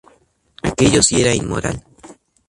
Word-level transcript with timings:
Aquello 0.69 1.01
sí 1.07 1.21
era 1.25 1.35
inmoral. 1.41 1.77